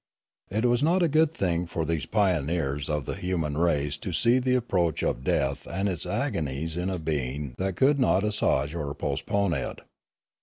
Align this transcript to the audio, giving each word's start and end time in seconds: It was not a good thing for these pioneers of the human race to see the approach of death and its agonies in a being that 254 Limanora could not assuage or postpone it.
It 0.49 0.65
was 0.65 0.81
not 0.81 1.03
a 1.03 1.07
good 1.07 1.31
thing 1.31 1.67
for 1.67 1.85
these 1.85 2.07
pioneers 2.07 2.89
of 2.89 3.05
the 3.05 3.13
human 3.13 3.55
race 3.55 3.97
to 3.97 4.11
see 4.11 4.39
the 4.39 4.55
approach 4.55 5.03
of 5.03 5.23
death 5.23 5.67
and 5.67 5.87
its 5.87 6.07
agonies 6.07 6.75
in 6.75 6.89
a 6.89 6.97
being 6.97 7.53
that 7.59 7.77
254 7.77 7.77
Limanora 7.77 7.77
could 7.77 7.99
not 7.99 8.23
assuage 8.23 8.73
or 8.73 8.95
postpone 8.95 9.53
it. 9.53 9.81